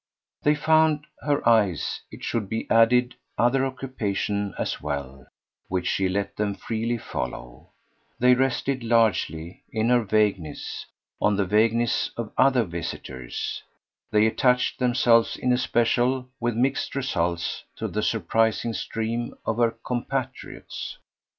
They 0.41 0.55
found, 0.55 1.05
her 1.21 1.47
eyes, 1.47 2.01
it 2.09 2.23
should 2.23 2.49
be 2.49 2.65
added, 2.71 3.13
other 3.37 3.63
occupation 3.63 4.55
as 4.57 4.81
well, 4.81 5.27
which 5.67 5.85
she 5.85 6.09
let 6.09 6.37
them 6.37 6.55
freely 6.55 6.97
follow: 6.97 7.69
they 8.17 8.33
rested 8.33 8.83
largely, 8.83 9.61
in 9.71 9.89
her 9.89 10.01
vagueness, 10.03 10.87
on 11.21 11.35
the 11.35 11.45
vagueness 11.45 12.09
of 12.17 12.33
other 12.35 12.63
visitors; 12.63 13.61
they 14.09 14.25
attached 14.25 14.79
themselves 14.79 15.37
in 15.37 15.53
especial, 15.53 16.27
with 16.39 16.55
mixed 16.55 16.95
results, 16.95 17.63
to 17.75 17.87
the 17.87 18.01
surprising 18.01 18.73
stream 18.73 19.35
of 19.45 19.57
her 19.57 19.77
compatriots. 19.85 20.97